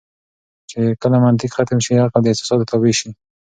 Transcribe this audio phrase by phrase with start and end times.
[0.69, 3.09] چې کله منطق ختم شي عقل د احساساتو تابع شي.